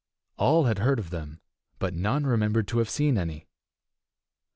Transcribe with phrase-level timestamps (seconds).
[0.37, 1.41] All had heard of them,
[1.77, 3.45] but nobody remembered to have seen any.